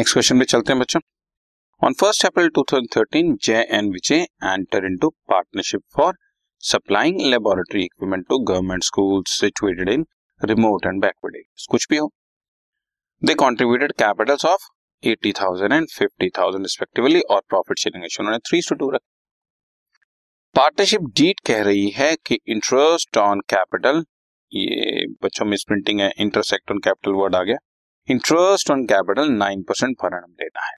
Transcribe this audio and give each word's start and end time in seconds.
Next 0.00 0.14
question 0.14 0.38
पे 0.38 0.44
चलते 0.44 0.72
हैं 0.72 0.80
बच्चों। 0.80 1.00
On 1.82 1.92
first 2.00 2.24
April 2.26 2.48
2013 2.58 3.32
Jai 3.44 3.56
and 3.78 3.90
Vijay 3.92 4.20
enter 4.44 4.84
into 4.86 5.08
partnership 5.30 5.80
for 5.96 6.14
supplying 6.60 7.20
laboratory 7.20 7.82
equipment 7.84 8.24
to 8.28 8.38
government 8.38 8.84
schools 8.84 9.38
situated 9.40 9.88
in 9.88 10.06
remote 10.40 10.86
and 10.86 11.00
backward 11.02 11.36
areas 11.36 11.66
कुछ 11.70 11.86
भी 11.90 11.96
हो। 11.96 12.10
They 13.24 13.34
contributed 13.34 13.92
capitals 13.92 14.44
of 14.44 14.66
80,000 15.02 15.72
and 15.72 15.88
50,000 15.88 16.62
respectively 16.62 17.20
और 17.20 17.42
profit 17.48 17.78
sharing 17.78 18.02
ratio 18.02 18.24
उन्होंने 18.24 18.38
3 18.50 18.68
to 18.68 18.76
2 18.76 18.92
रखा। 18.94 19.08
Partnership 20.54 21.00
डीट 21.16 21.40
कह 21.46 21.62
रही 21.62 21.90
है 21.90 22.14
कि 22.26 22.38
इंटरेस्ट 22.48 23.18
ऑन 23.18 23.40
कैपिटल 23.40 24.04
ये 24.52 25.06
बच्चों 25.24 25.46
में 25.46 25.56
प्रिंटिंग 25.68 26.00
है 26.00 26.12
इंटरसेक्ट 26.18 26.72
ऑन 26.72 26.78
कैपिटल 26.78 27.22
वर्ड 27.22 27.34
आ 27.34 27.42
गया। 27.42 27.56
Interest 28.08 28.70
on 28.70 28.84
capital 28.84 29.30
nine 29.30 29.62
percent 29.62 29.96
per 29.96 30.14
annum 30.14 30.32
देना 30.34 30.66
है। 30.66 30.76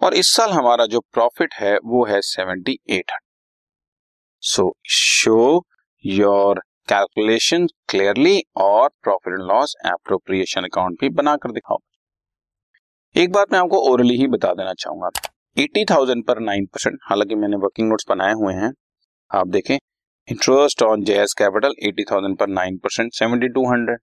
और 0.00 0.14
इस 0.14 0.28
साल 0.28 0.50
हमारा 0.50 0.86
जो 0.86 1.00
प्रॉफिट 1.00 1.54
है, 1.54 1.76
वो 1.76 2.04
है 2.04 2.20
seventy 2.20 2.72
eight 2.72 3.10
hundred. 3.10 3.20
So 4.42 4.76
show 4.90 5.64
your 6.04 6.60
calculation 6.88 7.66
clearly 7.88 8.42
और 8.56 8.88
profit 9.02 9.32
and 9.32 9.42
loss 9.42 9.74
appropriation 9.86 10.64
account 10.64 11.00
भी 11.00 11.08
बनाकर 11.08 11.52
दिखाओ। 11.52 11.78
एक 13.16 13.32
बात 13.32 13.52
मैं 13.52 13.58
आपको 13.58 13.78
ओरली 13.90 14.16
ही 14.16 14.26
बता 14.26 14.52
देना 14.52 14.74
चाहूँगा। 14.74 15.10
एटी 15.56 15.84
थाउज़ेंड 15.84 16.24
पर 16.26 16.40
नाइन 16.40 16.66
परसेंट, 16.66 16.98
हालाँकि 17.02 17.34
मैंने 17.34 17.56
वर्किंग 17.56 17.88
नोट्स 17.88 18.04
बनाए 18.08 18.32
हुए 18.32 18.54
हैं। 18.54 18.72
आप 19.30 19.48
देखें 19.48 19.74
interest 19.74 20.82
on 20.82 21.04
Jai's 21.04 21.34
capital 21.38 21.74
eighty 21.82 22.04
thousand 22.04 22.36
पर 22.38 22.48
nine 22.48 22.76
percent, 22.78 23.12
seventy 23.12 23.48
two 23.48 23.64
hundred. 23.70 23.98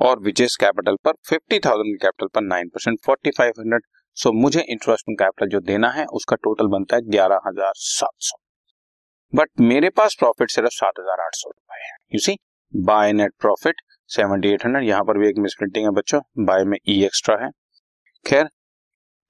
और 0.00 0.20
विजेस 0.20 0.56
कैपिटल 0.60 0.96
पर 1.04 1.12
फिफ्टी 1.28 1.58
थाउज़ेंड 1.60 1.96
कैपिटल 1.98 2.28
पर 2.34 2.42
nine 2.42 2.68
percent, 2.68 2.98
forty 3.04 3.30
five 3.30 3.52
hundred. 3.58 3.82
So 4.16 4.32
मुझे 4.34 4.60
इंटरेस्ट 4.62 5.08
ऑन 5.08 5.14
कैपिटल 5.16 5.48
जो 5.48 5.60
देना 5.62 5.90
है, 5.90 6.04
उसका 6.06 6.36
टोटल 6.38 6.66
बनता 6.68 6.96
है 6.96 7.02
ग्यारह 7.08 7.40
हज़ार 7.46 7.72
सात 7.76 8.14
सौ। 8.20 8.36
बट 9.32 9.48
मेरे 9.62 9.90
पास 9.92 10.16
प्रॉफिट 10.18 10.50
सिर्फ़ 10.50 10.72
सात 10.72 11.00
हज़ार 11.00 11.20
आठ 11.20 11.34
सौ 11.34 11.48
रुपए 11.50 11.82
है। 11.82 11.96
You 12.14 12.18
see 12.20 12.36
by 12.72 13.12
net 13.12 13.32
profit 13.40 13.80
seventy 14.10 14.48
eight 14.48 14.64
hundred 14.64 14.84
यहाँ 14.84 15.04
पर 15.04 15.18
भी 15.18 15.28
एक 15.28 15.38
मिसप्रिंटिंग 15.38 15.84
है 15.84 15.90
बच्चों। 15.92 16.20
बाय 16.40 16.64
में 16.64 16.76
ई 16.78 17.00
e 17.00 17.04
एक्स्ट्रा 17.04 17.36
है। 17.36 17.50
खैर 18.26 18.48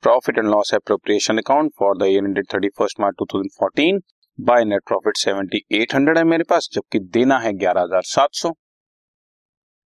profit 0.03 0.39
and 0.39 0.49
loss 0.49 0.75
appropriation 0.75 1.39
account 1.39 1.73
for 1.79 1.97
the 1.99 2.07
year 2.07 2.25
ended 2.25 2.47
thirty 2.55 2.69
first 2.79 3.01
March 3.01 3.15
two 3.19 3.25
thousand 3.25 3.51
fourteen 3.59 4.01
by 4.39 4.65
net 4.65 4.83
profit 4.87 5.17
seventy 5.17 5.63
eight 5.73 5.95
hundred 5.95 6.19
है 6.19 6.25
मेरे 6.27 6.45
पास, 6.45 6.69
जबकि 6.73 6.99
देना 6.99 7.39
है 7.39 7.53
ग्यारह 7.55 7.83
हज़ार 7.83 8.03
सात 8.07 8.35
सौ। 8.35 8.51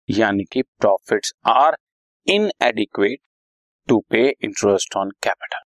यानी 0.09 0.43
कि 0.43 0.61
profits 0.61 1.33
are 1.47 1.75
inadequate 2.63 3.19
to 3.87 3.99
pay 4.09 4.27
interest 4.29 4.95
on 4.97 5.11
capital 5.23 5.61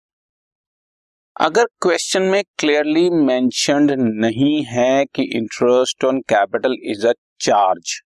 अगर 1.35 1.65
क्वेश्चन 1.81 2.23
में 2.23 2.43
क्लियरली 2.59 3.09
मेंशनड 3.09 3.91
नहीं 3.97 4.63
है 4.65 5.05
कि 5.05 5.23
interest 5.37 6.05
on 6.05 6.21
capital 6.29 6.75
is 6.83 7.07
a 7.07 7.11
charge 7.39 7.99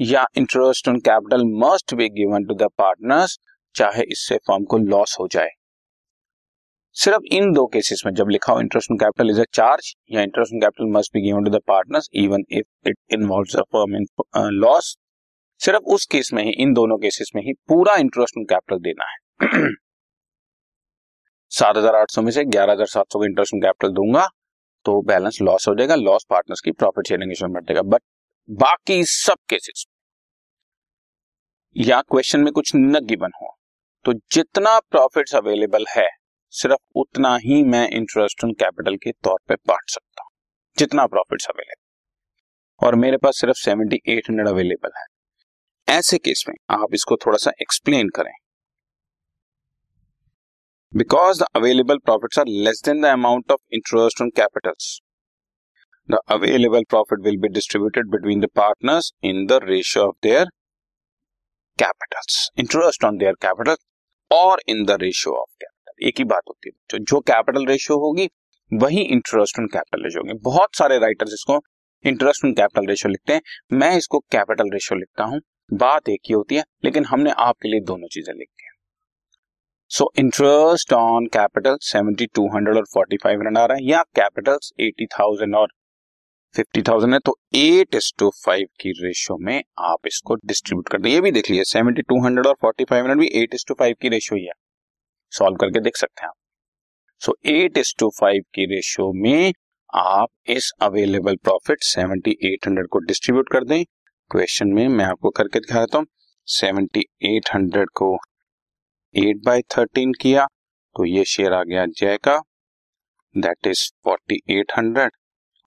या 0.00 0.26
interest 0.36 0.88
on 0.88 0.98
capital 1.00 1.44
must 1.64 1.94
be 1.94 2.08
given 2.08 2.44
to 2.44 2.54
the 2.54 2.68
partners 2.78 3.38
चाहे 3.74 4.02
इससे 4.12 4.36
फॉर्म 4.46 4.64
को 4.64 4.78
लॉस 4.78 5.16
हो 5.20 5.26
जाए। 5.32 5.50
सिर्फ़ 6.96 7.24
इन 7.32 7.52
दो 7.52 7.66
केसेस 7.66 8.02
में 8.06 8.12
जब 8.14 8.28
लिखा 8.28 8.52
हो 8.52 8.60
interest 8.60 8.90
on 8.90 8.98
capital 8.98 9.30
is 9.30 9.40
a 9.40 9.44
charge 9.52 9.94
या 10.12 10.22
interest 10.22 10.54
on 10.54 10.60
capital 10.60 10.90
must 10.92 11.14
be 11.14 11.22
given 11.22 11.44
to 11.44 11.50
the 11.50 11.60
partners 11.68 12.08
even 12.24 12.44
if 12.50 12.88
it 12.88 12.98
involves 13.12 13.56
a 13.56 13.62
firm 13.72 13.96
in 13.96 14.06
loss 14.58 14.96
सिर्फ़ 15.60 15.92
उस 15.94 16.04
केस 16.06 16.30
में 16.34 16.42
ही, 16.44 16.50
इन 16.52 16.72
दोनों 16.74 16.96
केसेस 16.98 17.30
में 17.36 17.42
ही 17.42 17.52
पूरा 17.68 17.94
इंटरेस्ट 17.96 18.38
ऑन 18.38 18.44
कैपिटल 18.44 18.78
देना 18.82 19.04
है। 19.04 19.18
सात 21.52 21.76
हज़ार 21.76 21.94
आठ 21.94 22.10
सौ 22.10 22.22
में 22.22 22.30
से 22.32 22.44
ग्यारह 22.46 22.72
हज़ार 22.72 22.86
सात 22.88 23.12
सौ 23.12 23.18
का 23.18 23.26
इंटरेस्ट 23.26 23.54
ऑन 23.54 23.60
कैपिटल 23.60 23.92
दूँगा 23.94 24.26
तो 24.86 25.00
बैलेंस 25.02 25.38
लॉस 25.42 25.68
हो 25.68 25.74
जाएगा 25.74 25.94
लॉस 25.96 26.26
पार्टनर्स 26.30 26.60
की 26.60 26.72
प्रॉफिट 26.72 27.06
शेयरिंग 27.08 27.32
में 27.42 27.52
बढ़ेगा 27.52 27.82
बट 27.84 28.02
बाकी 28.48 29.04
सब 29.06 29.36
केसेस 29.50 29.84
या 31.76 32.00
क्वेश्चन 32.02 32.40
में 32.40 32.52
कुछ 32.52 32.72
न 32.74 33.00
गिवन 33.04 33.30
हो 33.34 33.56
तो 34.04 34.12
जितना 34.32 34.78
प्रॉफिट्स 34.90 35.34
अवेलेबल 35.34 35.84
है, 35.88 36.06
सिर्फ़ 36.52 36.80
उतना 36.96 37.34
ही 37.36 37.62
मैं 37.64 37.88
इंटरेस्ट 37.90 38.44
ऑन 38.44 38.52
कैपिटल 38.54 38.96
के 38.96 39.12
तौर 39.14 39.38
पे 39.48 39.54
बांट 39.68 39.90
सकता 39.90 40.22
हूँ, 40.22 40.30
जितना 40.78 41.06
प्रॉफिट्स 41.06 41.46
अवेलेबल 41.46 42.86
और 42.86 42.94
मेरे 42.96 43.16
पास 43.16 43.40
सिर्फ़ 43.40 43.58
सेवेंटी 43.58 44.00
एट 44.08 44.30
हंड्रेड 44.30 44.48
अवेलेबल 44.48 44.90
है। 44.96 45.04
ऐसे 45.88 46.18
केस 46.18 46.44
में 46.48 46.54
आप 46.70 46.94
इसको 46.94 47.16
थोड़ा 47.16 47.38
सा 47.38 47.50
एक्सप्लेन 47.62 48.08
करें। 48.08 48.32
Because 50.92 51.42
the 51.42 51.46
available 51.56 51.98
profits 51.98 52.38
are 52.38 52.46
less 52.48 52.82
than 52.84 53.00
the 53.02 53.06
amount 53.06 53.52
of 53.52 53.60
interest 53.72 54.22
on 54.22 54.30
capitals 54.36 54.98
the 56.08 56.18
available 56.30 56.84
profit 56.90 57.20
will 57.24 57.38
be 57.40 57.48
distributed 57.48 58.10
between 58.10 58.40
the 58.40 58.48
partners 58.56 59.12
in 59.24 59.46
the 59.46 59.60
ratio 59.64 60.04
of 60.04 60.16
their 60.22 60.46
capitals 61.78 62.48
interest 62.58 63.04
on 63.04 63.16
their 63.18 63.34
capital 63.42 63.76
और 64.30 64.60
in 64.68 64.84
the 64.84 64.98
ratio 65.00 65.34
of 65.34 65.50
capital 65.60 66.06
एक 66.08 66.18
ही 66.18 66.24
बात 66.24 66.42
होती 66.48 66.70
है 66.70 66.98
जो 67.00 67.20
capital 67.22 67.66
ratio 67.66 67.98
होगी, 67.98 68.28
वही 68.72 69.00
interest 69.02 69.58
on 69.60 69.66
capital 69.66 70.04
ratio 70.04 70.22
होगी। 70.22 70.38
बहुत 70.44 70.76
सारे 70.76 70.98
राइटर्स 70.98 71.32
इसको 71.32 71.60
इंटरेस्ट 72.04 72.44
ऑन 72.44 72.52
कैपिटल 72.52 72.86
रेशियो 72.88 73.10
लिखते 73.10 73.34
हैं। 73.34 73.40
मैं 73.72 73.96
इसको 73.96 74.18
कैपिटल 74.32 74.70
रेशियो 74.72 74.98
लिखता 74.98 75.24
हूँ। 75.24 75.40
बात 75.70 76.08
एक 76.08 76.20
ही 76.24 76.34
होती 76.34 76.54
है, 76.54 76.64
लेकिन 76.84 77.04
हमने 77.04 77.30
आपके 77.40 77.68
लिए 77.68 77.80
दोनों 77.82 78.08
चीज़ें 78.08 78.32
लिखी 78.34 78.64
है। 78.64 78.72
So 79.90 80.10
interest 80.18 80.92
on 80.92 81.26
capital 81.32 81.76
seventy 81.82 82.26
two 82.26 82.46
hundred 82.48 82.76
और 82.76 82.84
फोर्टी 82.84 83.16
फाइव 83.16 83.38
हंड्रेड 83.38 83.58
आ 83.58 83.64
रहा 83.66 83.76
है, 83.76 83.84
या 83.84 84.02
कैपिटल 84.16 84.58
एटी 84.80 85.06
थाउज़ेंड 85.10 85.54
और 85.56 85.72
फिफ्टी 86.54 86.82
थाउज़ेंड 86.82 87.12
है 87.12 87.18
तो 87.18 87.36
एट 87.56 87.94
इज़ 87.94 88.12
टू 88.18 88.30
फाइव 88.36 88.66
की 88.80 88.90
रेशियो 88.98 89.36
में 89.38 89.62
आप 89.82 90.06
इसको 90.06 90.34
डिस्ट्रीब्यूट 90.36 90.88
कर 90.88 91.00
दें। 91.00 91.10
ये 91.10 91.20
भी 91.20 91.30
देख 91.32 91.50
लीजिए 91.50 91.64
सेवेंटी 91.64 92.02
टू 92.02 92.20
हंड्रेड 92.24 92.46
और 92.46 92.54
फोर्टी 92.60 92.84
फाइव 92.84 93.04
हंड्रेड 93.04 93.18
भी 93.20 93.42
एट 93.42 93.54
इज़ 93.54 93.64
टू 93.68 93.74
फाइव 93.74 93.96
की 94.02 94.08
रेशियो 94.08 94.38
ही 94.38 94.44
है। 94.44 94.52
सॉल्व 95.32 95.56
करके 95.56 95.80
देख 95.80 95.96
सकते 95.96 96.22
हैं 96.22 96.28
आप। 96.28 96.34
So 97.22 97.36
eight 97.46 97.78
is 97.78 97.94
to 97.98 98.10
five 98.10 98.42
की 98.54 98.66
रेशियो 98.74 99.12
में 99.14 99.52
आप 99.92 100.28
इस 100.50 100.70
available 100.82 101.36
profit 101.44 101.82
seventy 101.84 102.36
eight 102.44 102.66
hundred 102.66 102.88
को 102.88 102.98
डिस्ट्रीब्यूट 103.00 103.48
कर 103.52 103.64
दें। 103.64 103.84
क्वेश्चन 104.34 104.68
में 104.68 104.86
मैं 104.88 105.04
आपको 105.04 105.30
करके 105.30 105.58
दिखा 105.60 105.80
देता 105.80 105.98
हूँ। 105.98 106.06
सेवेंटी 106.48 107.00
एट 107.24 107.48
हंड्रेड 107.54 107.88
को 107.96 108.06
एट 109.14 109.42
बाई 109.44 109.62
थर्टीन 109.76 110.12
किया 110.20 110.46
तो 110.96 111.04
ये 111.04 111.24
शेयर 111.24 111.52
आ 111.52 111.62
गया 111.62 111.84
जय 111.98 112.16
का 112.24 112.36
that 113.34 113.66
is 113.66 113.82
forty 114.04 114.40
eight 114.50 114.72
hundred 114.78 115.12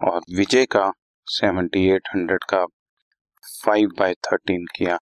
और 0.02 0.20
विजय 0.38 0.66
का 0.66 0.92
सेवेंटी 1.28 1.86
एट 1.90 2.10
हंड्रेड 2.14 2.44
का 2.50 2.64
फाइव 3.44 3.94
बाई 4.00 4.14
थर्टीन 4.32 4.66
किया 4.76 4.98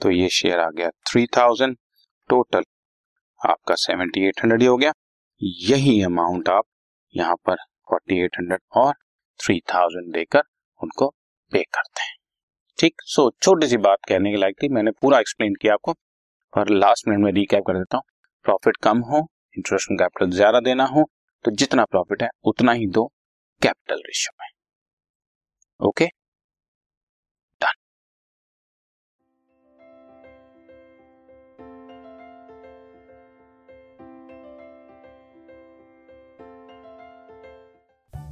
तो 0.00 0.10
ये 0.10 0.28
शेयर 0.30 0.60
आ 0.60 0.68
गया 0.70 0.90
थ्री 1.10 1.26
थाउज़ेंड 1.36 1.76
टोटल 2.30 2.64
आपका 3.40 3.74
सेवेंटी 3.76 4.26
एट 4.28 4.42
हंड्रेड 4.42 4.62
ही 4.62 4.68
हो 4.68 4.76
गया। 4.76 4.92
यही 5.62 6.00
अमाउंट 6.02 6.48
आप 6.48 6.64
यहाँ 7.14 7.36
पर 7.46 7.64
फोर्टी 7.88 8.20
एट 8.24 8.36
हंड्रेड 8.38 8.60
और 8.74 8.92
थ्री 9.40 9.58
थाउज़ेंड 9.74 10.12
देकर 10.14 10.42
उनको 10.80 11.08
पे 11.52 11.62
करते 11.64 12.02
हैं। 12.02 12.14
ठीक? 12.78 12.94
सो 13.06 13.30
छोटी 13.42 13.66
सी 13.66 13.76
बात 13.78 13.98
कहने 14.08 14.30
के 14.30 14.36
लायक 14.36 14.54
थी, 14.62 14.68
मैंने 14.68 14.90
पूरा 14.92 15.18
एक्सप्लेन 15.20 15.54
किया 15.54 15.74
आपको। 15.74 15.94
और 16.52 16.70
लास्ट 16.70 17.08
मिनट 17.08 17.24
में 17.24 17.32
रिकैप 17.32 17.62
कर 17.66 17.74
देता 17.74 17.96
हूँ। 17.96 18.04
प्रॉफिट 18.46 18.76
कम 18.82 18.98
हो 19.02 19.26
इंटरेस्ट 19.56 19.92
कैपिटल 19.92 20.30
ज़्यादा 20.30 20.60
देना 20.60 20.84
हो 20.86 21.08
तो 21.44 21.50
जितना 21.52 21.84
प्रॉफिट 21.84 22.22
है, 22.22 22.28
उतना 22.44 22.72
ही 22.72 22.86
दो 22.86 23.06
कैपिटल 23.62 24.02
रेशियो 24.06 24.36
में। 24.40 24.48
Okay 25.80 26.06
done 26.06 26.25